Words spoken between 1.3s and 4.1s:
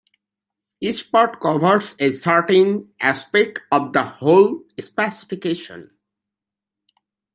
covers a certain aspect of the